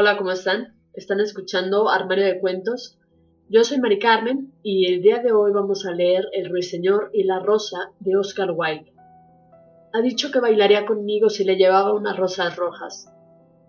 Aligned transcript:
Hola, 0.00 0.16
¿cómo 0.16 0.30
están? 0.30 0.76
Están 0.94 1.18
escuchando 1.18 1.88
Armario 1.88 2.24
de 2.24 2.38
Cuentos. 2.38 3.00
Yo 3.48 3.64
soy 3.64 3.80
Mari 3.80 3.98
Carmen 3.98 4.52
y 4.62 4.86
el 4.86 5.02
día 5.02 5.18
de 5.18 5.32
hoy 5.32 5.50
vamos 5.50 5.84
a 5.86 5.90
leer 5.90 6.28
El 6.32 6.50
Ruiseñor 6.50 7.10
y 7.12 7.24
la 7.24 7.40
Rosa 7.40 7.90
de 7.98 8.16
Oscar 8.16 8.52
Wilde. 8.52 8.92
Ha 9.92 10.00
dicho 10.00 10.30
que 10.30 10.38
bailaría 10.38 10.86
conmigo 10.86 11.28
si 11.30 11.42
le 11.42 11.56
llevaba 11.56 11.92
unas 11.92 12.16
rosas 12.16 12.54
rojas. 12.54 13.12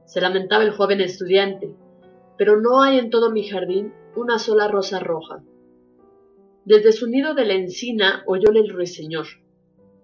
Se 0.05 0.21
lamentaba 0.21 0.63
el 0.63 0.69
joven 0.69 1.01
estudiante, 1.01 1.73
pero 2.37 2.61
no 2.61 2.83
hay 2.83 2.99
en 2.99 3.09
todo 3.09 3.31
mi 3.31 3.47
jardín 3.47 3.91
una 4.15 4.37
sola 4.37 4.67
rosa 4.67 4.99
roja. 4.99 5.41
Desde 6.63 6.91
su 6.91 7.07
nido 7.07 7.33
de 7.33 7.45
la 7.45 7.55
encina 7.55 8.21
oyóle 8.27 8.59
el 8.59 8.69
ruiseñor. 8.69 9.25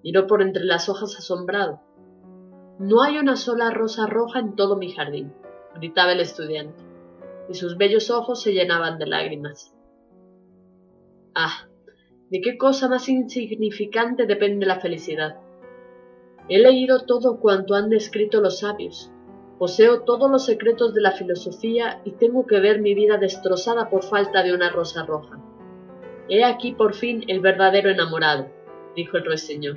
Miró 0.04 0.26
por 0.26 0.42
entre 0.42 0.64
las 0.64 0.90
hojas 0.90 1.16
asombrado. 1.20 1.82
No 2.80 3.04
hay 3.04 3.20
una 3.20 3.36
sola 3.36 3.70
rosa 3.70 4.08
roja 4.08 4.40
en 4.40 4.56
todo 4.56 4.76
mi 4.76 4.92
jardín, 4.92 5.32
gritaba 5.76 6.14
el 6.14 6.20
estudiante, 6.20 6.84
y 7.50 7.54
sus 7.54 7.78
bellos 7.78 8.10
ojos 8.10 8.42
se 8.42 8.54
llenaban 8.54 8.98
de 8.98 9.08
lágrimas. 9.08 9.76
Ah, 11.36 11.68
¿de 12.30 12.42
qué 12.42 12.58
cosa 12.58 12.88
más 12.88 13.08
insignificante 13.10 14.26
depende 14.26 14.66
la 14.66 14.80
felicidad? 14.80 15.36
He 16.48 16.60
leído 16.60 17.06
todo 17.06 17.40
cuanto 17.40 17.76
han 17.76 17.90
descrito 17.90 18.40
los 18.40 18.60
sabios, 18.60 19.12
poseo 19.58 20.02
todos 20.04 20.30
los 20.30 20.46
secretos 20.46 20.94
de 20.94 21.02
la 21.02 21.12
filosofía 21.12 22.02
y 22.06 22.12
tengo 22.12 22.46
que 22.46 22.60
ver 22.60 22.82
mi 22.82 22.94
vida 22.94 23.18
destrozada 23.18 23.90
por 23.90 24.04
falta 24.04 24.44
de 24.44 24.54
una 24.54 24.70
rosa 24.70 25.06
roja. 25.06 25.40
He 26.30 26.44
aquí 26.44 26.74
por 26.74 26.94
fin 26.94 27.24
el 27.28 27.40
verdadero 27.40 27.90
enamorado, 27.90 28.48
dijo 28.96 29.18
el 29.18 29.26
ruiseñor. 29.26 29.76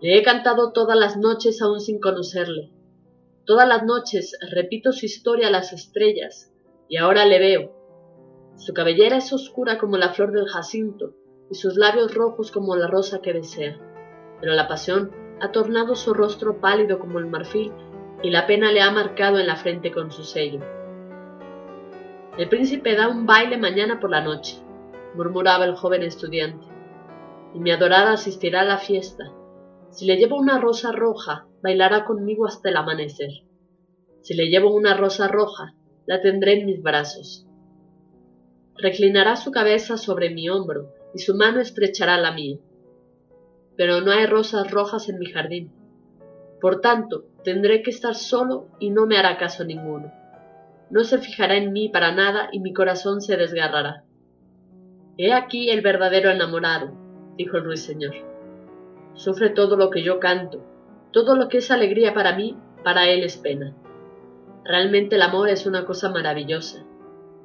Le 0.00 0.18
he 0.18 0.22
cantado 0.22 0.72
todas 0.72 0.98
las 0.98 1.16
noches 1.16 1.62
aún 1.62 1.80
sin 1.80 1.98
conocerle. 1.98 2.70
Todas 3.46 3.68
las 3.68 3.84
noches 3.84 4.38
repito 4.52 4.92
su 4.92 5.04
historia 5.04 5.48
a 5.48 5.50
las 5.50 5.72
estrellas, 5.72 6.50
y 6.88 6.96
ahora 6.96 7.26
le 7.26 7.38
veo. 7.38 7.72
Su 8.56 8.72
cabellera 8.72 9.18
es 9.18 9.32
oscura 9.32 9.78
como 9.78 9.98
la 9.98 10.14
flor 10.14 10.32
del 10.32 10.46
jacinto, 10.46 11.14
y 11.50 11.54
sus 11.54 11.76
labios 11.76 12.14
rojos 12.14 12.50
como 12.50 12.74
la 12.76 12.86
rosa 12.86 13.20
que 13.20 13.32
desea. 13.32 13.78
Pero 14.40 14.54
la 14.54 14.66
pasión 14.66 15.10
ha 15.40 15.52
tornado 15.52 15.94
su 15.94 16.14
rostro 16.14 16.60
pálido 16.60 16.98
como 16.98 17.18
el 17.18 17.26
marfil, 17.26 17.72
y 18.22 18.30
la 18.30 18.46
pena 18.46 18.72
le 18.72 18.80
ha 18.80 18.90
marcado 18.90 19.38
en 19.38 19.46
la 19.46 19.56
frente 19.56 19.92
con 19.92 20.10
su 20.10 20.24
sello. 20.24 20.60
El 22.38 22.48
príncipe 22.48 22.96
da 22.96 23.08
un 23.08 23.26
baile 23.26 23.58
mañana 23.58 24.00
por 24.00 24.10
la 24.10 24.22
noche, 24.22 24.56
murmuraba 25.14 25.66
el 25.66 25.76
joven 25.76 26.02
estudiante, 26.02 26.66
y 27.54 27.58
mi 27.58 27.70
adorada 27.70 28.12
asistirá 28.12 28.62
a 28.62 28.64
la 28.64 28.78
fiesta 28.78 29.32
si 29.94 30.06
le 30.06 30.16
llevo 30.16 30.36
una 30.36 30.58
rosa 30.58 30.90
roja, 30.90 31.46
bailará 31.64 32.04
conmigo 32.04 32.46
hasta 32.46 32.68
el 32.68 32.76
amanecer. 32.76 33.30
Si 34.20 34.34
le 34.34 34.50
llevo 34.50 34.70
una 34.74 34.94
rosa 34.94 35.28
roja, 35.28 35.74
la 36.04 36.20
tendré 36.20 36.60
en 36.60 36.66
mis 36.66 36.82
brazos. 36.82 37.46
Reclinará 38.76 39.36
su 39.36 39.50
cabeza 39.50 39.96
sobre 39.96 40.28
mi 40.28 40.50
hombro 40.50 40.92
y 41.14 41.20
su 41.20 41.34
mano 41.34 41.62
estrechará 41.62 42.18
la 42.18 42.32
mía. 42.32 42.58
Pero 43.78 44.02
no 44.02 44.12
hay 44.12 44.26
rosas 44.26 44.70
rojas 44.70 45.08
en 45.08 45.18
mi 45.18 45.24
jardín. 45.24 45.72
Por 46.60 46.82
tanto, 46.82 47.24
tendré 47.44 47.82
que 47.82 47.90
estar 47.90 48.14
solo 48.14 48.68
y 48.78 48.90
no 48.90 49.06
me 49.06 49.16
hará 49.16 49.38
caso 49.38 49.64
ninguno. 49.64 50.12
No 50.90 51.02
se 51.02 51.16
fijará 51.16 51.56
en 51.56 51.72
mí 51.72 51.88
para 51.88 52.14
nada 52.14 52.50
y 52.52 52.60
mi 52.60 52.74
corazón 52.74 53.22
se 53.22 53.38
desgarrará. 53.38 54.04
He 55.16 55.32
aquí 55.32 55.70
el 55.70 55.80
verdadero 55.80 56.30
enamorado, 56.30 56.92
dijo 57.38 57.56
el 57.56 57.64
ruiseñor. 57.64 58.14
Sufre 59.14 59.48
todo 59.48 59.78
lo 59.78 59.88
que 59.88 60.02
yo 60.02 60.20
canto, 60.20 60.73
todo 61.14 61.36
lo 61.36 61.48
que 61.48 61.58
es 61.58 61.70
alegría 61.70 62.12
para 62.12 62.34
mí, 62.34 62.58
para 62.82 63.06
él 63.06 63.22
es 63.22 63.36
pena. 63.36 63.72
Realmente 64.64 65.14
el 65.14 65.22
amor 65.22 65.48
es 65.48 65.64
una 65.64 65.84
cosa 65.84 66.10
maravillosa. 66.10 66.82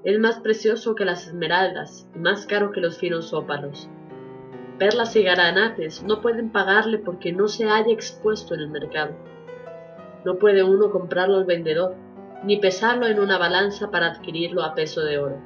Es 0.04 0.18
más 0.18 0.40
precioso 0.40 0.96
que 0.96 1.06
las 1.06 1.28
esmeraldas 1.28 2.10
y 2.16 2.18
más 2.18 2.48
caro 2.48 2.72
que 2.72 2.82
los 2.82 2.98
finos 2.98 3.32
ópalos. 3.32 3.88
Perlas 4.80 5.16
y 5.16 5.22
garanates 5.22 6.02
no 6.02 6.20
pueden 6.20 6.50
pagarle 6.50 6.98
porque 6.98 7.32
no 7.32 7.48
se 7.48 7.70
haya 7.70 7.94
expuesto 7.94 8.56
en 8.56 8.62
el 8.62 8.70
mercado. 8.70 9.12
No 10.26 10.40
puede 10.40 10.64
uno 10.64 10.90
comprarlo 10.90 11.38
al 11.38 11.46
vendedor, 11.46 11.96
ni 12.44 12.58
pesarlo 12.58 13.06
en 13.06 13.20
una 13.20 13.38
balanza 13.38 13.92
para 13.92 14.08
adquirirlo 14.08 14.64
a 14.64 14.74
peso 14.74 15.02
de 15.02 15.20
oro. 15.20 15.38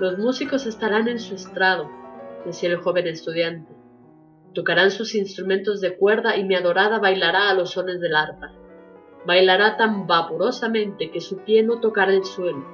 Los 0.00 0.18
músicos 0.18 0.64
estarán 0.64 1.08
en 1.08 1.18
su 1.18 1.34
estrado, 1.34 1.90
decía 2.46 2.70
el 2.70 2.78
joven 2.78 3.06
estudiante, 3.06 3.81
Tocarán 4.54 4.90
sus 4.90 5.14
instrumentos 5.14 5.80
de 5.80 5.96
cuerda 5.96 6.36
y 6.36 6.44
mi 6.44 6.54
adorada 6.54 6.98
bailará 6.98 7.48
a 7.48 7.54
los 7.54 7.70
sones 7.70 8.00
del 8.00 8.14
arpa. 8.14 8.52
Bailará 9.24 9.76
tan 9.76 10.06
vaporosamente 10.06 11.10
que 11.10 11.20
su 11.20 11.38
pie 11.38 11.62
no 11.62 11.80
tocará 11.80 12.12
el 12.12 12.24
suelo, 12.24 12.64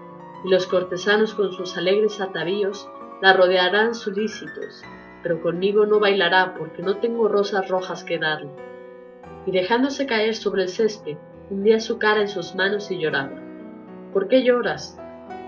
y 0.45 0.49
los 0.51 0.67
cortesanos 0.67 1.35
con 1.35 1.53
sus 1.53 1.77
alegres 1.77 2.21
atavíos 2.21 2.89
la 3.21 3.33
rodearán 3.33 3.95
solícitos, 3.95 4.83
pero 5.23 5.41
conmigo 5.41 5.87
no 5.87 6.01
bailará 6.01 6.55
porque 6.55 6.83
no 6.83 6.97
tengo 6.97 7.29
rosas 7.29 7.69
rojas 7.69 8.03
que 8.03 8.19
darle. 8.19 8.51
Y 9.47 9.53
dejándose 9.53 10.07
caer 10.07 10.35
sobre 10.35 10.63
el 10.63 10.69
césped, 10.69 11.17
hundía 11.51 11.81
su 11.81 11.99
cara 11.99 12.23
en 12.23 12.29
sus 12.29 12.55
manos 12.55 12.91
y 12.91 12.99
lloraba. 12.99 13.41
¿Por 14.13 14.29
qué 14.29 14.43
lloras? 14.43 14.99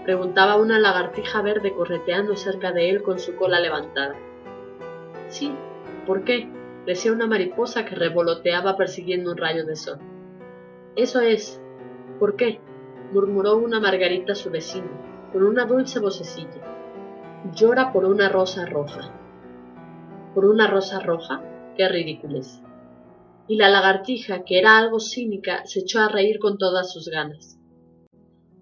preguntaba 0.04 0.56
una 0.56 0.78
lagartija 0.78 1.42
verde 1.42 1.74
correteando 1.74 2.34
cerca 2.34 2.72
de 2.72 2.90
él 2.90 3.02
con 3.02 3.18
su 3.18 3.36
cola 3.36 3.60
levantada. 3.60 4.14
Sí, 5.28 5.54
¿Por 6.10 6.24
qué? 6.24 6.48
decía 6.86 7.12
una 7.12 7.28
mariposa 7.28 7.84
que 7.84 7.94
revoloteaba 7.94 8.76
persiguiendo 8.76 9.30
un 9.30 9.36
rayo 9.36 9.64
de 9.64 9.76
sol. 9.76 10.00
Eso 10.96 11.20
es. 11.20 11.62
¿Por 12.18 12.34
qué? 12.34 12.58
murmuró 13.12 13.56
una 13.58 13.78
margarita 13.78 14.32
a 14.32 14.34
su 14.34 14.50
vecino, 14.50 14.88
con 15.32 15.44
una 15.44 15.66
dulce 15.66 16.00
vocecilla. 16.00 16.66
Llora 17.54 17.92
por 17.92 18.06
una 18.06 18.28
rosa 18.28 18.66
roja. 18.66 19.12
¿Por 20.34 20.46
una 20.46 20.66
rosa 20.66 20.98
roja? 20.98 21.44
¡Qué 21.76 21.88
ridículos! 21.88 22.60
Y 23.46 23.54
la 23.54 23.68
lagartija, 23.68 24.42
que 24.42 24.58
era 24.58 24.78
algo 24.78 24.98
cínica, 24.98 25.64
se 25.64 25.78
echó 25.78 26.00
a 26.00 26.08
reír 26.08 26.40
con 26.40 26.58
todas 26.58 26.92
sus 26.92 27.08
ganas. 27.08 27.56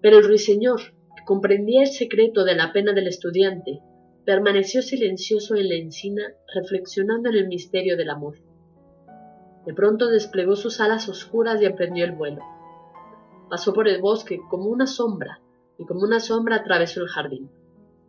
Pero 0.03 0.19
el 0.19 0.27
ruiseñor, 0.27 0.81
que 1.17 1.25
comprendía 1.25 1.81
el 1.81 1.87
secreto 1.87 2.43
de 2.43 2.53
la 2.53 2.73
pena 2.73 2.93
del 2.93 3.07
estudiante, 3.07 3.79
permaneció 4.29 4.83
silencioso 4.83 5.55
en 5.55 5.69
la 5.69 5.73
encina, 5.73 6.21
reflexionando 6.53 7.29
en 7.29 7.35
el 7.35 7.47
misterio 7.47 7.97
del 7.97 8.11
amor. 8.11 8.37
De 9.65 9.73
pronto 9.73 10.07
desplegó 10.07 10.55
sus 10.55 10.79
alas 10.79 11.09
oscuras 11.09 11.59
y 11.59 11.65
emprendió 11.65 12.05
el 12.05 12.11
vuelo. 12.11 12.43
Pasó 13.49 13.73
por 13.73 13.87
el 13.87 13.99
bosque 13.99 14.39
como 14.47 14.65
una 14.65 14.85
sombra, 14.85 15.41
y 15.79 15.85
como 15.87 16.01
una 16.01 16.19
sombra 16.19 16.57
atravesó 16.57 17.01
el 17.01 17.07
jardín. 17.07 17.49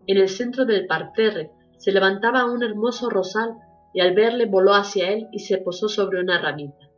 En 0.06 0.18
el 0.18 0.28
centro 0.28 0.66
del 0.66 0.86
parterre 0.86 1.52
se 1.78 1.90
levantaba 1.90 2.44
un 2.44 2.62
hermoso 2.62 3.08
rosal, 3.08 3.54
y 3.94 4.00
al 4.00 4.14
verle 4.14 4.44
voló 4.44 4.74
hacia 4.74 5.10
él 5.12 5.26
y 5.32 5.38
se 5.38 5.56
posó 5.56 5.88
sobre 5.88 6.20
una 6.20 6.38
ramita. 6.38 6.90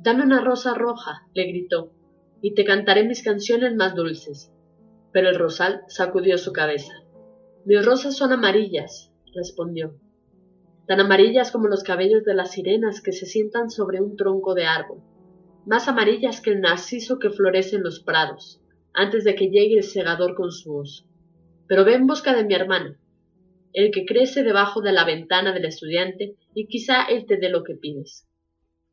Dame 0.00 0.24
una 0.24 0.40
rosa 0.40 0.74
roja, 0.74 1.22
le 1.34 1.44
gritó, 1.44 1.92
y 2.42 2.54
te 2.54 2.64
cantaré 2.64 3.04
mis 3.04 3.22
canciones 3.22 3.76
más 3.76 3.94
dulces. 3.94 4.50
Pero 5.12 5.28
el 5.28 5.38
rosal 5.38 5.82
sacudió 5.86 6.36
su 6.36 6.52
cabeza. 6.52 7.05
Mis 7.66 7.84
rosas 7.84 8.16
son 8.16 8.30
amarillas, 8.32 9.12
respondió, 9.34 9.98
tan 10.86 11.00
amarillas 11.00 11.50
como 11.50 11.66
los 11.66 11.82
cabellos 11.82 12.22
de 12.22 12.32
las 12.32 12.52
sirenas 12.52 13.00
que 13.02 13.10
se 13.10 13.26
sientan 13.26 13.70
sobre 13.70 14.00
un 14.00 14.14
tronco 14.14 14.54
de 14.54 14.66
árbol, 14.66 15.02
más 15.66 15.88
amarillas 15.88 16.40
que 16.40 16.50
el 16.50 16.60
narciso 16.60 17.18
que 17.18 17.30
florece 17.30 17.74
en 17.74 17.82
los 17.82 17.98
prados, 17.98 18.62
antes 18.94 19.24
de 19.24 19.34
que 19.34 19.50
llegue 19.50 19.78
el 19.78 19.82
segador 19.82 20.36
con 20.36 20.52
su 20.52 20.76
hoz. 20.76 21.08
Pero 21.66 21.84
ve 21.84 21.94
en 21.94 22.06
busca 22.06 22.36
de 22.36 22.44
mi 22.44 22.54
hermano, 22.54 22.94
el 23.72 23.90
que 23.90 24.06
crece 24.06 24.44
debajo 24.44 24.80
de 24.80 24.92
la 24.92 25.04
ventana 25.04 25.52
del 25.52 25.64
estudiante, 25.64 26.36
y 26.54 26.68
quizá 26.68 27.02
él 27.02 27.26
te 27.26 27.36
dé 27.36 27.48
lo 27.48 27.64
que 27.64 27.74
pides. 27.74 28.28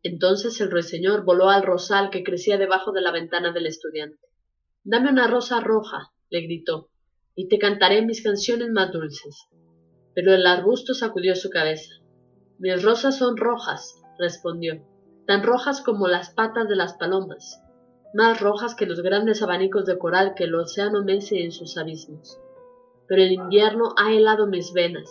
Entonces 0.02 0.60
el 0.62 0.72
ruiseñor 0.72 1.26
voló 1.26 1.52
al 1.52 1.62
rosal 1.62 2.10
que 2.10 2.24
crecía 2.24 2.58
debajo 2.58 2.92
de 2.92 3.02
la 3.02 3.12
ventana 3.12 3.54
del 3.54 3.68
estudiante. 3.68 4.26
Dame 4.84 5.12
una 5.12 5.28
rosa 5.28 5.60
roja, 5.60 6.12
le 6.32 6.42
gritó, 6.42 6.90
y 7.36 7.48
te 7.48 7.58
cantaré 7.58 8.06
mis 8.06 8.22
canciones 8.22 8.70
más 8.70 8.92
dulces. 8.92 9.48
Pero 10.14 10.34
el 10.34 10.46
arbusto 10.46 10.94
sacudió 10.94 11.36
su 11.36 11.50
cabeza. 11.50 11.92
Mis 12.60 12.84
rosas 12.84 13.18
son 13.18 13.38
rojas, 13.38 14.02
respondió, 14.20 14.82
tan 15.26 15.44
rojas 15.44 15.82
como 15.82 16.08
las 16.08 16.30
patas 16.30 16.68
de 16.70 16.76
las 16.76 16.94
palomas, 16.94 17.62
más 18.14 18.40
rojas 18.40 18.76
que 18.76 18.86
los 18.86 19.02
grandes 19.02 19.42
abanicos 19.42 19.86
de 19.86 19.98
coral 19.98 20.34
que 20.36 20.44
el 20.44 20.56
océano 20.56 21.04
mece 21.04 21.44
en 21.44 21.52
sus 21.52 21.78
abismos. 21.78 22.40
Pero 23.08 23.24
el 23.24 23.32
invierno 23.32 23.96
ha 23.98 24.14
helado 24.14 24.48
mis 24.48 24.72
venas, 24.72 25.10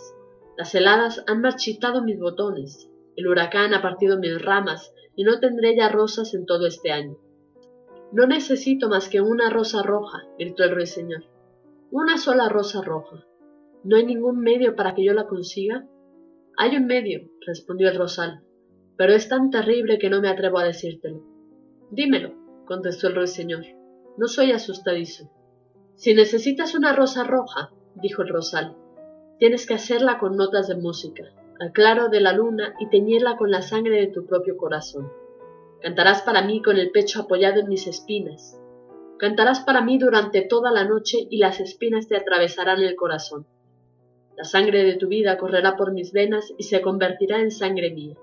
las 0.57 0.73
heladas 0.73 1.23
han 1.27 1.41
marchitado 1.41 2.01
mis 2.01 2.19
botones, 2.19 2.89
el 3.15 3.27
huracán 3.27 3.73
ha 3.73 3.81
partido 3.81 4.17
mis 4.17 4.41
ramas 4.41 4.93
y 5.15 5.23
no 5.23 5.39
tendré 5.39 5.75
ya 5.75 5.89
rosas 5.89 6.33
en 6.33 6.45
todo 6.45 6.65
este 6.65 6.91
año. 6.91 7.17
No 8.11 8.27
necesito 8.27 8.89
más 8.89 9.09
que 9.09 9.21
una 9.21 9.49
rosa 9.49 9.83
roja, 9.83 10.23
gritó 10.37 10.63
el 10.63 10.75
ruiseñor. 10.75 11.23
Una 11.95 12.17
sola 12.17 12.49
rosa 12.49 12.81
roja. 12.81 13.23
¿No 13.83 13.97
hay 13.97 14.03
ningún 14.03 14.39
medio 14.39 14.75
para 14.75 14.95
que 14.95 15.05
yo 15.05 15.13
la 15.13 15.27
consiga? 15.27 15.87
Hay 16.57 16.75
un 16.75 16.87
medio, 16.87 17.29
respondió 17.45 17.87
el 17.87 17.99
rosal, 17.99 18.41
pero 18.97 19.13
es 19.13 19.29
tan 19.29 19.51
terrible 19.51 19.99
que 19.99 20.09
no 20.09 20.19
me 20.19 20.29
atrevo 20.29 20.57
a 20.57 20.63
decírtelo. 20.63 21.21
Dímelo, 21.91 22.33
contestó 22.65 23.09
el 23.09 23.15
ruiseñor. 23.15 23.63
No 24.17 24.27
soy 24.27 24.53
asustadizo. 24.53 25.29
Si 25.93 26.15
necesitas 26.15 26.73
una 26.73 26.95
rosa 26.95 27.25
roja, 27.25 27.71
dijo 27.93 28.23
el 28.23 28.29
rosal, 28.29 28.75
tienes 29.37 29.67
que 29.67 29.75
hacerla 29.75 30.17
con 30.17 30.35
notas 30.35 30.67
de 30.67 30.75
música, 30.77 31.25
al 31.59 31.73
claro 31.73 32.09
de 32.09 32.21
la 32.21 32.33
luna 32.33 32.73
y 32.79 32.89
teñirla 32.89 33.37
con 33.37 33.51
la 33.51 33.61
sangre 33.61 33.99
de 33.99 34.07
tu 34.07 34.25
propio 34.25 34.57
corazón. 34.57 35.11
Cantarás 35.79 36.23
para 36.23 36.41
mí 36.41 36.59
con 36.63 36.77
el 36.77 36.89
pecho 36.89 37.21
apoyado 37.21 37.59
en 37.59 37.69
mis 37.69 37.85
espinas. 37.85 38.59
Cantarás 39.23 39.61
para 39.61 39.79
mí 39.79 39.97
durante 39.97 40.41
toda 40.41 40.69
la 40.69 40.83
noche 40.83 41.29
y 41.29 41.37
las 41.37 41.61
espinas 41.61 42.09
te 42.09 42.17
atravesarán 42.17 42.81
el 42.83 42.97
corazón. 42.97 43.47
La 44.35 44.43
sangre 44.43 44.83
de 44.83 44.97
tu 44.97 45.07
vida 45.07 45.37
correrá 45.37 45.77
por 45.77 45.93
mis 45.93 46.11
venas 46.11 46.53
y 46.57 46.63
se 46.63 46.81
convertirá 46.81 47.39
en 47.39 47.49
sangre 47.49 47.91
mía. 47.91 48.17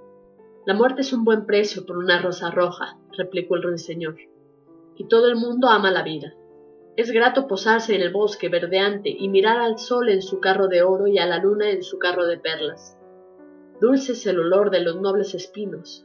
La 0.67 0.75
muerte 0.75 1.01
es 1.01 1.15
un 1.15 1.25
buen 1.25 1.47
precio 1.47 1.87
por 1.87 1.97
una 1.97 2.21
rosa 2.21 2.51
roja, 2.51 2.99
replicó 3.17 3.57
el 3.57 3.63
ruiseñor. 3.63 4.19
Y 4.95 5.09
todo 5.09 5.29
el 5.29 5.37
mundo 5.37 5.71
ama 5.71 5.91
la 5.91 6.03
vida. 6.03 6.35
Es 6.99 7.11
grato 7.13 7.47
posarse 7.47 7.95
en 7.95 8.03
el 8.03 8.13
bosque 8.13 8.51
verdeante 8.51 9.09
y 9.09 9.31
mirar 9.31 9.59
al 9.59 9.79
sol 9.79 10.11
en 10.11 10.21
su 10.21 10.39
carro 10.39 10.69
de 10.69 10.83
oro 10.83 11.07
y 11.07 11.19
a 11.19 11.25
la 11.25 11.39
luna 11.39 11.71
en 11.71 11.83
su 11.83 11.99
carro 11.99 12.27
de 12.27 12.37
perlas. 12.37 12.99
Dulce 13.81 14.13
es 14.13 14.27
el 14.27 14.39
olor 14.39 14.71
de 14.71 14.81
los 14.81 15.01
nobles 15.01 15.35
espinos, 15.35 16.05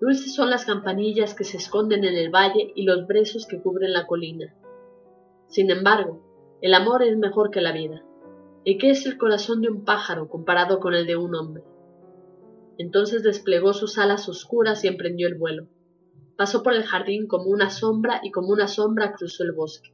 Dulces 0.00 0.34
son 0.34 0.48
las 0.50 0.64
campanillas 0.64 1.34
que 1.34 1.42
se 1.42 1.56
esconden 1.56 2.04
en 2.04 2.14
el 2.14 2.30
valle 2.30 2.72
y 2.76 2.84
los 2.84 3.06
brezos 3.08 3.46
que 3.46 3.60
cubren 3.60 3.92
la 3.92 4.06
colina. 4.06 4.54
Sin 5.48 5.70
embargo, 5.70 6.22
el 6.62 6.74
amor 6.74 7.02
es 7.02 7.16
mejor 7.16 7.50
que 7.50 7.60
la 7.60 7.72
vida. 7.72 8.04
¿Y 8.62 8.78
qué 8.78 8.90
es 8.90 9.06
el 9.06 9.18
corazón 9.18 9.60
de 9.60 9.70
un 9.70 9.84
pájaro 9.84 10.28
comparado 10.28 10.78
con 10.78 10.94
el 10.94 11.06
de 11.06 11.16
un 11.16 11.34
hombre? 11.34 11.64
Entonces 12.78 13.24
desplegó 13.24 13.72
sus 13.72 13.98
alas 13.98 14.28
oscuras 14.28 14.84
y 14.84 14.88
emprendió 14.88 15.26
el 15.26 15.34
vuelo. 15.34 15.66
Pasó 16.36 16.62
por 16.62 16.74
el 16.74 16.84
jardín 16.84 17.26
como 17.26 17.46
una 17.46 17.70
sombra 17.70 18.20
y 18.22 18.30
como 18.30 18.48
una 18.48 18.68
sombra 18.68 19.12
cruzó 19.12 19.42
el 19.42 19.52
bosque. 19.52 19.90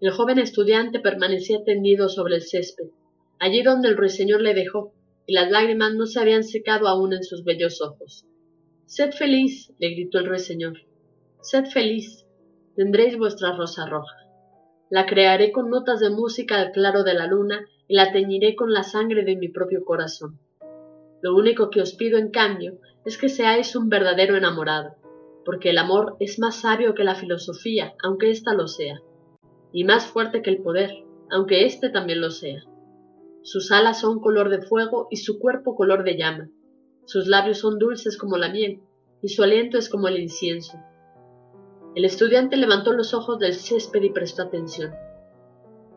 El 0.00 0.12
joven 0.12 0.38
estudiante 0.38 1.00
permanecía 1.00 1.64
tendido 1.64 2.08
sobre 2.08 2.36
el 2.36 2.42
césped, 2.42 2.90
allí 3.40 3.62
donde 3.62 3.88
el 3.88 3.96
ruiseñor 3.96 4.42
le 4.42 4.54
dejó, 4.54 4.92
y 5.26 5.32
las 5.32 5.50
lágrimas 5.50 5.94
no 5.94 6.06
se 6.06 6.20
habían 6.20 6.44
secado 6.44 6.86
aún 6.86 7.12
en 7.14 7.24
sus 7.24 7.42
bellos 7.42 7.80
ojos. 7.80 8.26
Sed 8.86 9.12
feliz, 9.12 9.72
le 9.78 9.90
gritó 9.90 10.18
el 10.18 10.26
ruiseñor. 10.26 10.78
Sed 11.40 11.64
feliz, 11.66 12.26
tendréis 12.76 13.16
vuestra 13.16 13.56
rosa 13.56 13.86
roja. 13.86 14.16
La 14.90 15.06
crearé 15.06 15.52
con 15.52 15.70
notas 15.70 16.00
de 16.00 16.10
música 16.10 16.60
al 16.60 16.70
claro 16.70 17.02
de 17.02 17.14
la 17.14 17.26
luna 17.26 17.64
y 17.88 17.96
la 17.96 18.12
teñiré 18.12 18.54
con 18.54 18.72
la 18.72 18.82
sangre 18.82 19.24
de 19.24 19.36
mi 19.36 19.48
propio 19.48 19.84
corazón. 19.84 20.38
Lo 21.22 21.34
único 21.34 21.70
que 21.70 21.80
os 21.80 21.94
pido 21.94 22.18
en 22.18 22.30
cambio 22.30 22.78
es 23.06 23.16
que 23.16 23.30
seáis 23.30 23.74
un 23.74 23.88
verdadero 23.88 24.36
enamorado, 24.36 24.96
porque 25.46 25.70
el 25.70 25.78
amor 25.78 26.16
es 26.20 26.38
más 26.38 26.56
sabio 26.56 26.94
que 26.94 27.04
la 27.04 27.14
filosofía, 27.14 27.94
aunque 28.02 28.30
ésta 28.30 28.52
lo 28.52 28.68
sea, 28.68 29.00
y 29.72 29.84
más 29.84 30.06
fuerte 30.06 30.42
que 30.42 30.50
el 30.50 30.62
poder, 30.62 30.90
aunque 31.30 31.64
éste 31.64 31.88
también 31.88 32.20
lo 32.20 32.30
sea. 32.30 32.62
Sus 33.42 33.72
alas 33.72 34.00
son 34.00 34.20
color 34.20 34.50
de 34.50 34.60
fuego 34.60 35.08
y 35.10 35.16
su 35.16 35.38
cuerpo 35.38 35.74
color 35.74 36.04
de 36.04 36.18
llama, 36.18 36.50
sus 37.04 37.26
labios 37.26 37.58
son 37.58 37.78
dulces 37.78 38.16
como 38.16 38.36
la 38.36 38.48
miel, 38.48 38.80
y 39.22 39.28
su 39.28 39.42
aliento 39.42 39.78
es 39.78 39.88
como 39.88 40.08
el 40.08 40.18
incienso. 40.18 40.78
El 41.94 42.04
estudiante 42.04 42.56
levantó 42.56 42.92
los 42.92 43.14
ojos 43.14 43.38
del 43.38 43.54
césped 43.54 44.02
y 44.02 44.10
prestó 44.10 44.42
atención, 44.42 44.94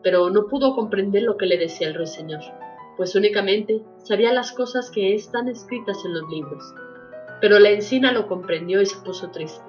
pero 0.02 0.30
no 0.30 0.46
pudo 0.46 0.74
comprender 0.74 1.22
lo 1.24 1.36
que 1.36 1.46
le 1.46 1.58
decía 1.58 1.88
el 1.88 1.94
ruiseñor, 1.94 2.40
pues 2.96 3.14
únicamente 3.14 3.82
sabía 4.04 4.32
las 4.32 4.52
cosas 4.52 4.90
que 4.90 5.14
están 5.14 5.48
escritas 5.48 6.04
en 6.04 6.14
los 6.14 6.28
libros. 6.30 6.62
Pero 7.40 7.58
la 7.58 7.70
encina 7.70 8.12
lo 8.12 8.26
comprendió 8.26 8.80
y 8.80 8.86
se 8.86 9.00
puso 9.04 9.30
triste, 9.30 9.64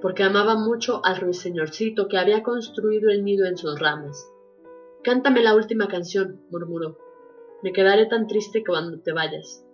porque 0.00 0.22
amaba 0.22 0.56
mucho 0.56 1.00
al 1.04 1.16
ruiseñorcito 1.16 2.08
que 2.08 2.18
había 2.18 2.42
construido 2.42 3.10
el 3.10 3.24
nido 3.24 3.46
en 3.46 3.56
sus 3.56 3.78
ramas. 3.78 4.30
Cántame 5.02 5.42
la 5.42 5.54
última 5.54 5.88
canción, 5.88 6.40
murmuró. 6.50 6.98
Me 7.62 7.72
quedaré 7.72 8.06
tan 8.06 8.26
triste 8.26 8.62
cuando 8.64 9.00
te 9.00 9.12
vayas. 9.12 9.64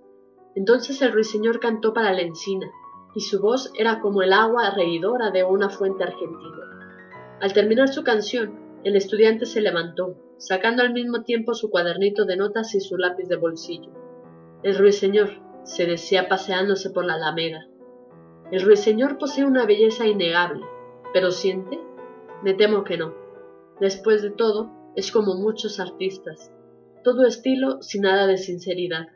Entonces 0.55 1.00
el 1.02 1.12
ruiseñor 1.12 1.61
cantó 1.61 1.93
para 1.93 2.12
la 2.12 2.23
encina, 2.23 2.70
y 3.14 3.20
su 3.20 3.41
voz 3.41 3.73
era 3.79 4.00
como 4.00 4.23
el 4.23 4.32
agua 4.32 4.70
reidora 4.70 5.31
de 5.31 5.44
una 5.44 5.69
fuente 5.69 6.05
argentina. 6.05 7.38
Al 7.41 7.52
terminar 7.52 7.88
su 7.88 8.02
canción, 8.02 8.58
el 8.85 8.97
estudiante 8.97 9.47
se 9.47 9.61
levantó, 9.61 10.17
sacando 10.38 10.82
al 10.82 10.93
mismo 10.93 11.23
tiempo 11.23 11.55
su 11.55 11.70
cuadernito 11.70 12.25
de 12.25 12.37
notas 12.37 12.75
y 12.75 12.81
su 12.81 12.97
lápiz 12.97 13.29
de 13.29 13.37
bolsillo. 13.37 13.91
El 14.62 14.76
ruiseñor, 14.76 15.31
se 15.62 15.87
decía 15.87 16.29
paseándose 16.29 16.91
por 16.91 17.05
la 17.05 17.14
alameda. 17.14 17.67
El 18.50 18.62
ruiseñor 18.62 19.19
posee 19.19 19.44
una 19.44 19.67
belleza 19.67 20.06
innegable, 20.06 20.64
pero 21.12 21.31
siente? 21.31 21.79
Me 22.43 22.55
temo 22.55 22.85
que 22.85 22.96
no. 22.96 23.14
Después 23.79 24.23
de 24.23 24.31
todo, 24.31 24.70
es 24.96 25.12
como 25.12 25.35
muchos 25.35 25.79
artistas, 25.79 26.50
todo 27.05 27.26
estilo 27.26 27.81
sin 27.82 28.03
nada 28.03 28.26
de 28.26 28.37
sinceridad 28.37 29.08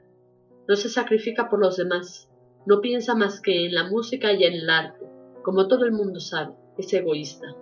no 0.67 0.77
se 0.77 0.89
sacrifica 0.89 1.49
por 1.49 1.61
los 1.61 1.77
demás, 1.77 2.29
no 2.67 2.81
piensa 2.81 3.15
más 3.15 3.41
que 3.41 3.67
en 3.67 3.75
la 3.75 3.89
música 3.89 4.33
y 4.33 4.45
en 4.45 4.55
el 4.55 4.71
arte, 4.71 5.05
como 5.43 5.69
todo 5.69 5.85
el 5.85 5.93
mundo 5.93 6.21
sabe, 6.21 6.55
es 6.79 6.93
egoísta. 6.93 7.55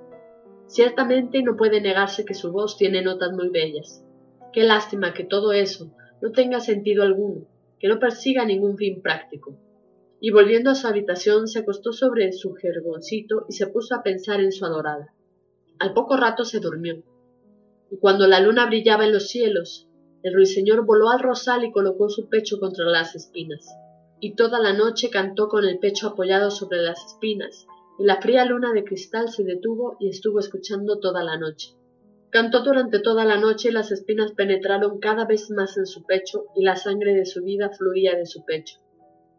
Ciertamente 0.67 1.43
no 1.43 1.57
puede 1.57 1.81
negarse 1.81 2.25
que 2.25 2.35
su 2.35 2.53
voz 2.53 2.77
tiene 2.77 3.03
notas 3.03 3.33
muy 3.33 3.49
bellas. 3.49 4.05
Qué 4.53 4.63
lástima 4.63 5.13
que 5.13 5.25
todo 5.25 5.53
eso 5.53 5.93
no 6.23 6.31
tenga 6.31 6.61
sentido 6.61 7.03
alguno, 7.03 7.47
que 7.81 7.89
no 7.89 7.99
persiga 7.99 8.45
ningún 8.45 8.77
fin 8.77 9.03
práctico. 9.03 9.59
Y 10.21 10.31
volviendo 10.31 10.71
a 10.71 10.77
su 10.77 10.87
habitación 10.87 11.49
se 11.49 11.59
acostó 11.59 11.93
sobre 11.93 12.33
su 12.33 12.55
jergoncito 12.55 13.45
y 13.49 13.55
se 13.55 13.67
puso 13.67 13.97
a 13.97 14.05
pensar 14.05 14.41
en 14.41 14.53
su 14.53 14.65
adorada. 14.65 15.13
Al 15.81 15.93
poco 15.93 16.17
rato 16.17 16.45
se 16.45 16.61
durmió. 16.61 17.03
Y 17.91 17.97
cuando 17.99 18.29
la 18.29 18.39
luna 18.39 18.67
brillaba 18.67 19.05
en 19.05 19.13
los 19.13 19.29
cielos, 19.29 19.89
el 20.23 20.35
ruiseñor 20.35 20.85
voló 20.85 21.11
al 21.11 21.21
rosal 21.21 21.65
y 21.65 21.73
colocó 21.73 22.09
su 22.09 22.29
pecho 22.29 22.61
contra 22.61 22.85
las 22.85 23.15
espinas, 23.15 23.67
y 24.21 24.35
toda 24.35 24.61
la 24.61 24.73
noche 24.73 25.11
cantó 25.11 25.49
con 25.49 25.65
el 25.65 25.79
pecho 25.79 26.09
apoyado 26.09 26.51
sobre 26.51 26.79
las 26.79 27.05
espinas, 27.05 27.67
y 27.99 28.05
la 28.05 28.21
fría 28.21 28.45
luna 28.45 28.73
de 28.73 28.85
cristal 28.85 29.31
se 29.31 29.43
detuvo 29.43 29.97
y 29.99 30.09
estuvo 30.09 30.39
escuchando 30.39 31.01
toda 31.01 31.25
la 31.25 31.37
noche. 31.37 31.75
Cantó 32.31 32.63
durante 32.63 33.01
toda 33.01 33.25
la 33.25 33.37
noche 33.37 33.69
y 33.69 33.73
las 33.73 33.91
espinas 33.91 34.33
penetraron 34.33 35.01
cada 35.01 35.27
vez 35.27 35.51
más 35.51 35.77
en 35.77 35.87
su 35.87 36.05
pecho 36.05 36.47
y 36.57 36.65
la 36.65 36.77
sangre 36.77 37.15
de 37.15 37.27
su 37.27 37.43
vida 37.43 37.71
fluía 37.71 38.17
de 38.17 38.27
su 38.27 38.45
pecho. 38.45 38.79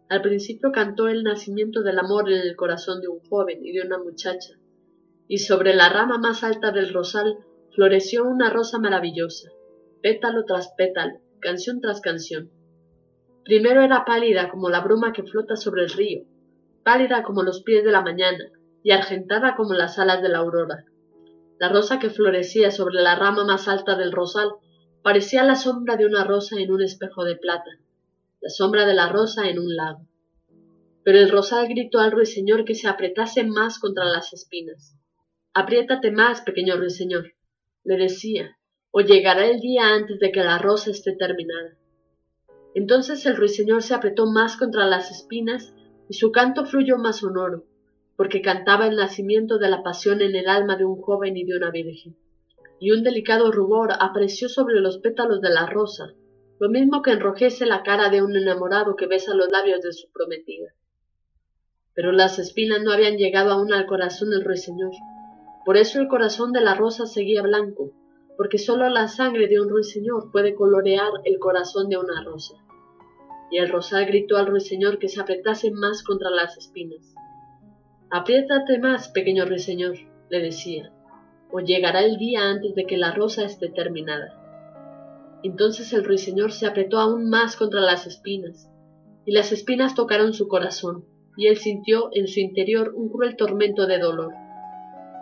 Al 0.09 0.21
principio 0.21 0.71
cantó 0.71 1.07
el 1.07 1.23
nacimiento 1.23 1.81
del 1.81 1.97
amor 1.97 2.31
en 2.31 2.39
el 2.39 2.55
corazón 2.55 3.01
de 3.01 3.07
un 3.07 3.19
joven 3.21 3.65
y 3.65 3.71
de 3.71 3.81
una 3.81 3.97
muchacha, 3.97 4.53
y 5.27 5.39
sobre 5.39 5.73
la 5.73 5.89
rama 5.89 6.17
más 6.17 6.43
alta 6.43 6.71
del 6.71 6.93
rosal 6.93 7.37
floreció 7.73 8.25
una 8.25 8.49
rosa 8.49 8.77
maravillosa, 8.77 9.49
pétalo 10.03 10.43
tras 10.43 10.73
pétalo, 10.77 11.21
canción 11.39 11.79
tras 11.79 12.01
canción. 12.01 12.51
Primero 13.45 13.81
era 13.81 14.03
pálida 14.03 14.49
como 14.49 14.69
la 14.69 14.81
bruma 14.81 15.13
que 15.13 15.23
flota 15.23 15.55
sobre 15.55 15.83
el 15.83 15.89
río, 15.91 16.25
pálida 16.83 17.23
como 17.23 17.41
los 17.41 17.63
pies 17.63 17.85
de 17.85 17.91
la 17.91 18.01
mañana 18.01 18.51
y 18.83 18.91
argentada 18.91 19.55
como 19.55 19.73
las 19.73 19.97
alas 19.97 20.21
de 20.21 20.27
la 20.27 20.39
aurora. 20.39 20.83
La 21.57 21.69
rosa 21.69 21.99
que 21.99 22.09
florecía 22.09 22.69
sobre 22.69 22.95
la 22.95 23.15
rama 23.15 23.45
más 23.45 23.69
alta 23.69 23.95
del 23.95 24.11
rosal 24.11 24.51
parecía 25.03 25.45
la 25.45 25.55
sombra 25.55 25.95
de 25.95 26.05
una 26.05 26.25
rosa 26.25 26.59
en 26.59 26.69
un 26.69 26.83
espejo 26.83 27.23
de 27.23 27.37
plata, 27.37 27.71
la 28.41 28.49
sombra 28.49 28.85
de 28.85 28.95
la 28.95 29.07
rosa 29.07 29.47
en 29.47 29.57
un 29.57 29.73
lago. 29.73 30.05
Pero 31.05 31.17
el 31.17 31.29
rosal 31.29 31.69
gritó 31.69 31.99
al 31.99 32.11
ruiseñor 32.11 32.65
que 32.65 32.75
se 32.75 32.89
apretase 32.89 33.45
más 33.45 33.79
contra 33.79 34.03
las 34.03 34.33
espinas. 34.33 34.97
Apriétate 35.53 36.11
más, 36.11 36.41
pequeño 36.41 36.75
ruiseñor, 36.75 37.31
le 37.85 37.95
decía, 37.95 38.57
o 38.95 39.01
llegará 39.01 39.47
el 39.47 39.59
día 39.59 39.87
antes 39.95 40.19
de 40.19 40.31
que 40.31 40.43
la 40.43 40.59
rosa 40.59 40.91
esté 40.91 41.13
terminada. 41.13 41.75
Entonces 42.75 43.25
el 43.25 43.35
ruiseñor 43.35 43.81
se 43.81 43.95
apretó 43.95 44.27
más 44.27 44.55
contra 44.55 44.85
las 44.85 45.09
espinas 45.09 45.73
y 46.07 46.13
su 46.13 46.31
canto 46.31 46.63
fluyó 46.63 46.97
más 46.99 47.17
sonoro, 47.17 47.65
porque 48.15 48.43
cantaba 48.43 48.85
el 48.85 48.95
nacimiento 48.95 49.57
de 49.57 49.69
la 49.69 49.81
pasión 49.81 50.21
en 50.21 50.35
el 50.35 50.47
alma 50.47 50.75
de 50.75 50.85
un 50.85 51.01
joven 51.01 51.35
y 51.35 51.43
de 51.43 51.57
una 51.57 51.71
virgen. 51.71 52.15
Y 52.79 52.91
un 52.91 53.01
delicado 53.01 53.51
rubor 53.51 53.93
apareció 53.99 54.47
sobre 54.47 54.79
los 54.79 54.99
pétalos 54.99 55.41
de 55.41 55.49
la 55.49 55.65
rosa, 55.65 56.13
lo 56.59 56.69
mismo 56.69 57.01
que 57.01 57.13
enrojece 57.13 57.65
la 57.65 57.81
cara 57.81 58.09
de 58.09 58.21
un 58.21 58.35
enamorado 58.35 58.95
que 58.95 59.07
besa 59.07 59.33
los 59.33 59.51
labios 59.51 59.81
de 59.81 59.91
su 59.91 60.11
prometida. 60.11 60.71
Pero 61.95 62.11
las 62.11 62.37
espinas 62.37 62.83
no 62.83 62.91
habían 62.91 63.17
llegado 63.17 63.53
aún 63.53 63.73
al 63.73 63.87
corazón 63.87 64.29
del 64.29 64.45
ruiseñor. 64.45 64.91
Por 65.65 65.77
eso 65.77 65.99
el 65.99 66.07
corazón 66.07 66.51
de 66.51 66.61
la 66.61 66.75
rosa 66.75 67.07
seguía 67.07 67.41
blanco, 67.41 67.91
porque 68.37 68.57
sólo 68.57 68.89
la 68.89 69.07
sangre 69.07 69.47
de 69.47 69.61
un 69.61 69.69
ruiseñor 69.69 70.31
puede 70.31 70.55
colorear 70.55 71.11
el 71.23 71.39
corazón 71.39 71.89
de 71.89 71.97
una 71.97 72.23
rosa. 72.23 72.55
Y 73.51 73.57
el 73.57 73.69
rosal 73.69 74.05
gritó 74.05 74.37
al 74.37 74.47
ruiseñor 74.47 74.97
que 74.97 75.09
se 75.09 75.21
apretase 75.21 75.71
más 75.71 76.03
contra 76.03 76.29
las 76.29 76.57
espinas. 76.57 77.13
Apriétate 78.09 78.79
más, 78.79 79.09
pequeño 79.09 79.45
ruiseñor, 79.45 79.95
le 80.29 80.39
decía, 80.39 80.91
o 81.51 81.59
llegará 81.59 82.01
el 82.01 82.17
día 82.17 82.49
antes 82.49 82.73
de 82.75 82.85
que 82.85 82.97
la 82.97 83.13
rosa 83.13 83.43
esté 83.43 83.69
terminada. 83.69 84.39
Entonces 85.43 85.93
el 85.93 86.03
ruiseñor 86.03 86.51
se 86.51 86.65
apretó 86.65 86.99
aún 86.99 87.29
más 87.29 87.55
contra 87.55 87.81
las 87.81 88.07
espinas, 88.07 88.69
y 89.25 89.31
las 89.33 89.51
espinas 89.51 89.93
tocaron 89.93 90.33
su 90.33 90.47
corazón, 90.47 91.05
y 91.37 91.47
él 91.47 91.57
sintió 91.57 92.09
en 92.13 92.27
su 92.27 92.39
interior 92.39 92.93
un 92.95 93.09
cruel 93.09 93.35
tormento 93.35 93.85
de 93.85 93.99
dolor. 93.99 94.33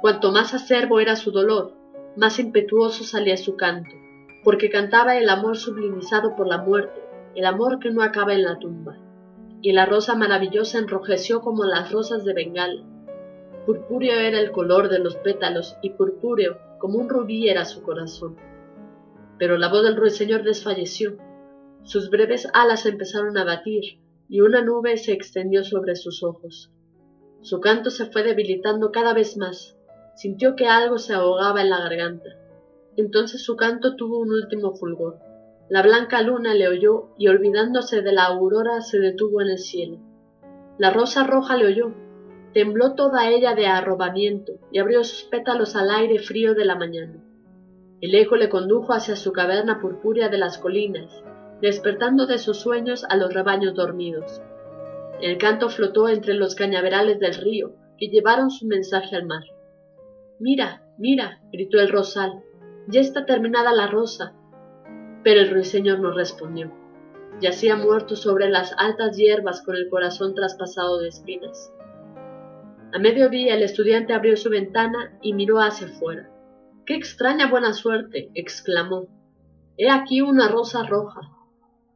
Cuanto 0.02 0.32
más 0.32 0.54
acerbo 0.54 1.00
era 1.00 1.16
su 1.16 1.32
dolor, 1.32 1.81
más 2.16 2.40
impetuoso 2.40 3.04
salía 3.04 3.38
su 3.38 3.56
canto, 3.56 3.96
porque 4.44 4.70
cantaba 4.70 5.18
el 5.18 5.30
amor 5.30 5.58
sublimizado 5.58 6.36
por 6.36 6.48
la 6.48 6.58
muerte, 6.58 7.02
el 7.36 7.46
amor 7.46 7.80
que 7.80 7.92
no 7.92 8.04
acaba 8.04 8.34
en 8.34 8.44
la 8.44 8.60
tumba. 8.60 8.98
Y 9.62 9.74
la 9.74 9.86
rosa 9.86 10.16
maravillosa 10.16 10.80
enrojeció 10.80 11.42
como 11.42 11.64
las 11.66 11.92
rosas 11.92 12.26
de 12.26 12.34
Bengala. 12.34 12.84
Purpúreo 13.66 14.20
era 14.20 14.40
el 14.40 14.52
color 14.52 14.90
de 14.90 15.00
los 15.00 15.16
pétalos 15.18 15.78
y 15.82 15.92
purpúreo 15.92 16.58
como 16.80 16.98
un 16.98 17.10
rubí 17.10 17.48
era 17.48 17.64
su 17.64 17.84
corazón. 17.84 18.36
Pero 19.38 19.58
la 19.58 19.70
voz 19.70 19.84
del 19.84 19.96
ruiseñor 19.96 20.44
desfalleció. 20.44 21.18
Sus 21.84 22.10
breves 22.10 22.48
alas 22.54 22.86
empezaron 22.86 23.38
a 23.38 23.46
batir 23.46 24.00
y 24.28 24.42
una 24.42 24.62
nube 24.64 24.98
se 24.98 25.14
extendió 25.14 25.64
sobre 25.64 25.96
sus 25.96 26.24
ojos. 26.24 26.72
Su 27.42 27.60
canto 27.60 27.92
se 27.92 28.06
fue 28.06 28.24
debilitando 28.24 28.92
cada 28.92 29.14
vez 29.14 29.38
más. 29.38 29.78
Sintió 30.22 30.56
que 30.56 30.68
algo 30.68 31.00
se 31.00 31.16
ahogaba 31.16 31.64
en 31.64 31.72
la 31.72 31.80
garganta. 31.80 32.30
Entonces 32.96 33.44
su 33.44 33.56
canto 33.56 33.96
tuvo 33.96 34.20
un 34.20 34.32
último 34.32 34.76
fulgor. 34.76 35.18
La 35.68 35.82
blanca 35.82 36.22
luna 36.22 36.54
le 36.54 36.68
oyó 36.68 37.08
y 37.18 37.28
olvidándose 37.28 38.04
de 38.04 38.12
la 38.12 38.26
aurora 38.26 38.82
se 38.82 39.00
detuvo 39.00 39.42
en 39.42 39.50
el 39.50 39.58
cielo. 39.58 39.98
La 40.78 40.92
rosa 40.92 41.24
roja 41.24 41.58
le 41.58 41.66
oyó, 41.66 41.96
tembló 42.54 42.94
toda 42.94 43.32
ella 43.32 43.56
de 43.56 43.66
arrobamiento 43.66 44.60
y 44.72 44.78
abrió 44.78 45.04
sus 45.04 45.24
pétalos 45.24 45.76
al 45.76 45.90
aire 45.90 46.20
frío 46.20 46.54
de 46.54 46.66
la 46.66 46.76
mañana. 46.76 47.16
El 48.00 48.14
eco 48.14 48.36
le 48.36 48.50
condujo 48.50 48.94
hacia 48.94 49.16
su 49.16 49.32
caverna 49.32 49.82
purpúrea 49.82 50.30
de 50.30 50.38
las 50.38 50.60
colinas, 50.60 51.24
despertando 51.64 52.28
de 52.28 52.38
sus 52.38 52.58
sueños 52.58 53.06
a 53.10 53.16
los 53.16 53.34
rebaños 53.34 53.74
dormidos. 53.74 54.40
El 55.20 55.40
canto 55.40 55.70
flotó 55.70 56.10
entre 56.10 56.36
los 56.36 56.54
cañaverales 56.54 57.20
del 57.20 57.34
río, 57.34 57.74
que 57.98 58.10
llevaron 58.10 58.52
su 58.52 58.68
mensaje 58.68 59.16
al 59.16 59.26
mar. 59.26 59.42
Mira, 60.44 60.82
mira, 60.98 61.40
gritó 61.52 61.80
el 61.80 61.92
rosal, 61.92 62.42
ya 62.88 63.00
está 63.00 63.28
terminada 63.28 63.72
la 63.74 63.86
rosa. 63.86 64.34
Pero 65.24 65.40
el 65.40 65.52
ruiseñor 65.52 66.00
no 66.00 66.14
respondió. 66.14 66.72
Yacía 67.40 67.76
muerto 67.76 68.16
sobre 68.16 68.50
las 68.50 68.74
altas 68.76 69.16
hierbas 69.16 69.62
con 69.62 69.76
el 69.76 69.88
corazón 69.88 70.34
traspasado 70.34 70.98
de 70.98 71.10
espinas. 71.10 71.72
A 72.92 72.98
mediodía 72.98 73.54
el 73.54 73.62
estudiante 73.62 74.14
abrió 74.14 74.36
su 74.36 74.50
ventana 74.50 75.16
y 75.22 75.34
miró 75.34 75.60
hacia 75.60 75.86
afuera. 75.86 76.28
¡Qué 76.88 76.96
extraña 76.96 77.48
buena 77.48 77.74
suerte! 77.74 78.32
exclamó. 78.34 79.10
He 79.78 79.92
aquí 79.92 80.22
una 80.22 80.48
rosa 80.48 80.88
roja. 80.88 81.22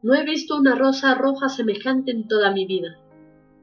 No 0.03 0.13
he 0.13 0.23
visto 0.23 0.55
una 0.55 0.75
rosa 0.75 1.15
roja 1.15 1.49
semejante 1.49 2.11
en 2.11 2.27
toda 2.27 2.51
mi 2.51 2.67
vida. 2.67 2.99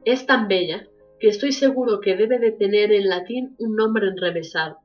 Es 0.05 0.27
tan 0.27 0.49
bella 0.49 0.89
que 1.23 1.29
estoy 1.29 1.53
seguro 1.53 2.01
que 2.01 2.17
debe 2.17 2.41
de 2.41 2.51
tener 2.51 2.91
en 2.91 3.09
latín 3.09 3.55
un 3.61 3.77
nombre 3.77 4.09
enrevesado, 4.09 4.79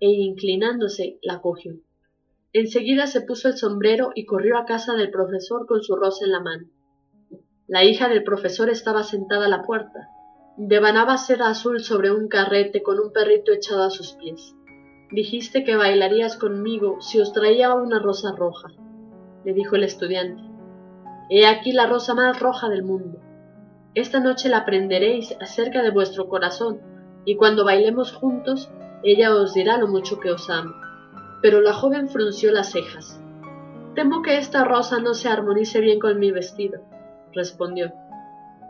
e 0.00 0.08
inclinándose 0.08 1.18
la 1.20 1.42
cogió. 1.42 1.74
Enseguida 2.54 3.06
se 3.06 3.20
puso 3.20 3.48
el 3.48 3.58
sombrero 3.58 4.10
y 4.14 4.24
corrió 4.24 4.56
a 4.56 4.64
casa 4.64 4.94
del 4.94 5.10
profesor 5.10 5.66
con 5.66 5.82
su 5.82 5.94
rosa 5.94 6.24
en 6.24 6.32
la 6.32 6.40
mano. 6.40 6.66
La 7.66 7.84
hija 7.84 8.08
del 8.08 8.24
profesor 8.24 8.70
estaba 8.70 9.02
sentada 9.02 9.44
a 9.44 9.50
la 9.50 9.64
puerta, 9.64 10.08
Devanaba 10.56 11.18
seda 11.18 11.48
azul 11.48 11.80
sobre 11.80 12.10
un 12.10 12.28
carrete 12.28 12.82
con 12.82 12.98
un 12.98 13.12
perrito 13.12 13.52
echado 13.52 13.82
a 13.82 13.90
sus 13.90 14.14
pies. 14.14 14.54
Dijiste 15.10 15.62
que 15.62 15.76
bailarías 15.76 16.38
conmigo 16.38 17.02
si 17.02 17.20
os 17.20 17.34
traía 17.34 17.74
una 17.74 17.98
rosa 17.98 18.32
roja, 18.34 18.68
le 19.44 19.52
dijo 19.52 19.76
el 19.76 19.84
estudiante. 19.84 20.42
He 21.28 21.46
aquí 21.46 21.72
la 21.72 21.86
rosa 21.86 22.14
más 22.14 22.40
roja 22.40 22.70
del 22.70 22.82
mundo. 22.82 23.18
Esta 23.94 24.20
noche 24.20 24.48
la 24.48 24.64
prenderéis 24.64 25.36
acerca 25.40 25.82
de 25.82 25.90
vuestro 25.90 26.28
corazón, 26.28 26.80
y 27.26 27.36
cuando 27.36 27.64
bailemos 27.64 28.12
juntos, 28.12 28.70
ella 29.02 29.34
os 29.34 29.52
dirá 29.52 29.76
lo 29.76 29.86
mucho 29.86 30.18
que 30.18 30.30
os 30.30 30.48
amo. 30.48 30.74
Pero 31.42 31.60
la 31.60 31.74
joven 31.74 32.08
frunció 32.08 32.52
las 32.52 32.72
cejas. 32.72 33.20
Temo 33.94 34.22
que 34.22 34.38
esta 34.38 34.64
rosa 34.64 34.98
no 35.00 35.12
se 35.12 35.28
armonice 35.28 35.80
bien 35.80 35.98
con 35.98 36.18
mi 36.18 36.32
vestido, 36.32 36.80
respondió. 37.34 37.92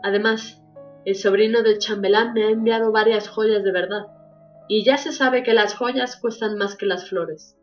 Además, 0.03 0.61
el 1.05 1.15
sobrino 1.15 1.63
del 1.63 1.79
chambelán 1.79 2.33
me 2.33 2.43
ha 2.43 2.49
enviado 2.49 2.91
varias 2.91 3.29
joyas 3.29 3.63
de 3.63 3.71
verdad, 3.71 4.07
y 4.67 4.83
ya 4.83 4.97
se 4.97 5.13
sabe 5.13 5.43
que 5.43 5.53
las 5.53 5.75
joyas 5.75 6.17
cuestan 6.17 6.57
más 6.57 6.75
que 6.75 6.85
las 6.85 7.07
flores. 7.07 7.57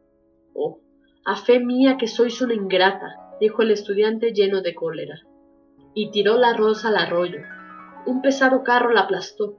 Oh, 0.55 0.81
a 1.27 1.37
fe 1.37 1.61
mía 1.61 1.97
que 1.99 2.07
sois 2.07 2.41
una 2.41 2.55
ingrata, 2.55 3.37
dijo 3.39 3.61
el 3.63 3.71
estudiante 3.71 4.33
lleno 4.33 4.63
de 4.63 4.75
cólera, 4.75 5.21
y 5.95 6.11
tiró 6.11 6.37
la 6.37 6.55
rosa 6.55 6.89
al 6.89 6.97
arroyo. 6.97 7.41
Un 8.07 8.23
pesado 8.23 8.63
carro 8.63 8.93
la 8.93 9.03
aplastó. 9.03 9.59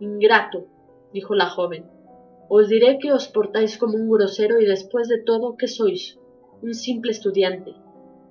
Ingrato, 0.00 0.66
dijo 1.12 1.34
la 1.34 1.46
joven, 1.46 1.86
os 2.48 2.68
diré 2.68 2.98
que 2.98 3.12
os 3.12 3.28
portáis 3.28 3.78
como 3.78 3.96
un 3.96 4.10
grosero 4.10 4.60
y 4.60 4.66
después 4.66 5.08
de 5.08 5.22
todo, 5.22 5.56
¿qué 5.56 5.68
sois? 5.68 6.18
Un 6.60 6.74
simple 6.74 7.12
estudiante. 7.12 7.74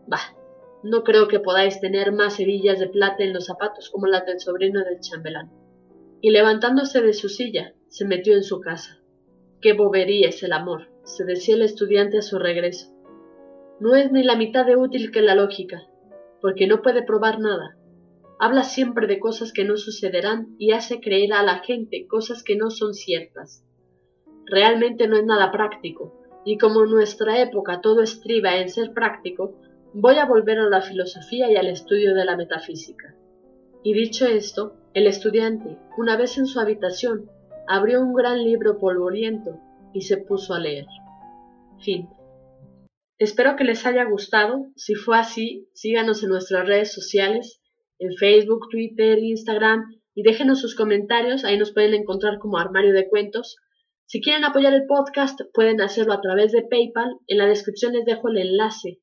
Bah, 0.08 0.36
no 0.84 1.04
creo 1.04 1.28
que 1.28 1.40
podáis 1.40 1.80
tener 1.80 2.12
más 2.12 2.40
hebillas 2.40 2.80
de 2.80 2.88
plata 2.88 3.24
en 3.24 3.34
los 3.34 3.46
zapatos 3.46 3.90
como 3.90 4.08
las 4.08 4.26
del 4.26 4.40
sobrino 4.40 4.84
del 4.84 5.00
chambelán. 5.00 5.52
Y 6.22 6.32
levantándose 6.32 7.02
de 7.02 7.14
su 7.14 7.30
silla, 7.30 7.74
se 7.88 8.06
metió 8.06 8.36
en 8.36 8.44
su 8.44 8.60
casa. 8.60 9.00
Qué 9.60 9.74
bobería 9.74 10.30
es 10.30 10.44
el 10.44 10.54
amor, 10.54 10.90
se 11.04 11.24
decía 11.24 11.56
el 11.56 11.62
estudiante 11.64 12.18
a 12.18 12.22
su 12.22 12.38
regreso. 12.38 12.88
No 13.80 13.96
es 13.96 14.12
ni 14.12 14.24
la 14.24 14.36
mitad 14.36 14.66
de 14.66 14.76
útil 14.76 15.12
que 15.12 15.22
la 15.22 15.36
lógica, 15.36 15.84
porque 16.42 16.68
no 16.68 16.82
puede 16.82 17.04
probar 17.04 17.40
nada. 17.40 17.78
Habla 18.40 18.64
siempre 18.64 19.08
de 19.08 19.20
cosas 19.20 19.54
que 19.54 19.64
no 19.64 19.78
sucederán 19.78 20.56
y 20.58 20.72
hace 20.72 21.00
creer 21.00 21.34
a 21.34 21.44
la 21.44 21.60
gente 21.60 22.08
cosas 22.08 22.44
que 22.44 22.56
no 22.56 22.72
son 22.72 22.94
ciertas. 22.94 23.64
Realmente 24.46 25.08
no 25.08 25.16
es 25.18 25.26
nada 25.26 25.52
práctico, 25.52 26.22
y 26.44 26.58
como 26.58 26.84
en 26.84 26.90
nuestra 26.90 27.40
época 27.40 27.82
todo 27.82 28.02
estriba 28.02 28.58
en 28.58 28.70
ser 28.70 28.94
práctico, 28.94 29.56
voy 29.94 30.18
a 30.18 30.26
volver 30.26 30.60
a 30.60 30.70
la 30.70 30.82
filosofía 30.82 31.52
y 31.52 31.56
al 31.56 31.68
estudio 31.68 32.16
de 32.16 32.26
la 32.26 32.36
metafísica. 32.36 33.16
Y 33.84 33.94
dicho 33.94 34.26
esto, 34.26 34.76
el 34.94 35.08
estudiante, 35.08 35.78
una 35.98 36.18
vez 36.18 36.38
en 36.38 36.46
su 36.46 36.60
habitación, 36.60 37.30
abrió 37.68 38.02
un 38.02 38.14
gran 38.14 38.44
libro 38.44 38.80
polvoriento 38.80 39.60
y 39.94 40.02
se 40.02 40.18
puso 40.18 40.54
a 40.54 40.60
leer. 40.60 40.86
Fin. 41.80 42.08
Espero 43.22 43.56
que 43.56 43.64
les 43.64 43.86
haya 43.86 44.04
gustado. 44.06 44.68
Si 44.76 44.96
fue 44.96 45.18
así, 45.18 45.70
síganos 45.74 46.24
en 46.24 46.30
nuestras 46.30 46.68
redes 46.68 46.94
sociales, 46.94 47.62
en 48.00 48.14
Facebook, 48.14 48.68
Twitter, 48.70 49.20
Instagram, 49.20 49.86
y 50.14 50.24
déjenos 50.24 50.60
sus 50.60 50.76
comentarios. 50.76 51.46
Ahí 51.46 51.58
nos 51.58 51.72
pueden 51.72 51.94
encontrar 51.94 52.40
como 52.40 52.58
Armario 52.58 52.94
de 52.94 53.08
Cuentos. 53.08 53.58
Si 54.06 54.22
quieren 54.22 54.44
apoyar 54.44 54.74
el 54.74 54.86
podcast, 54.88 55.40
pueden 55.54 55.82
hacerlo 55.82 56.14
a 56.14 56.22
través 56.22 56.52
de 56.52 56.64
PayPal. 56.64 57.18
En 57.28 57.38
la 57.38 57.46
descripción 57.46 57.94
les 57.94 58.06
dejo 58.06 58.30
el 58.30 58.38
enlace 58.38 59.00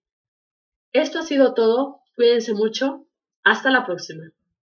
esto 0.92 1.18
ha 1.18 1.22
sido 1.22 1.54
todo. 1.54 2.00
Cuídense 2.16 2.54
mucho. 2.54 3.06
Hasta 3.44 3.70
la 3.70 3.84
próxima. 3.84 4.32